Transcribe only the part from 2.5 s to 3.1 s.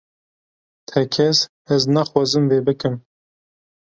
vê bikim